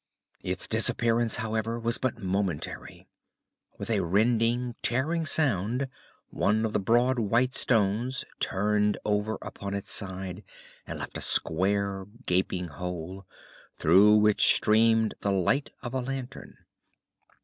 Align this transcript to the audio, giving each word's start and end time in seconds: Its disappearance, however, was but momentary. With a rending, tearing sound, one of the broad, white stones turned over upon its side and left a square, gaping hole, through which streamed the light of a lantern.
Its 0.41 0.67
disappearance, 0.67 1.35
however, 1.35 1.79
was 1.79 1.99
but 1.99 2.17
momentary. 2.17 3.07
With 3.77 3.91
a 3.91 3.99
rending, 3.99 4.73
tearing 4.81 5.27
sound, 5.27 5.87
one 6.31 6.65
of 6.65 6.73
the 6.73 6.79
broad, 6.79 7.19
white 7.19 7.53
stones 7.53 8.25
turned 8.39 8.97
over 9.05 9.37
upon 9.43 9.75
its 9.75 9.91
side 9.91 10.43
and 10.87 10.97
left 10.97 11.19
a 11.19 11.21
square, 11.21 12.07
gaping 12.25 12.69
hole, 12.69 13.27
through 13.77 14.15
which 14.15 14.55
streamed 14.55 15.13
the 15.21 15.31
light 15.31 15.69
of 15.83 15.93
a 15.93 16.01
lantern. 16.01 16.57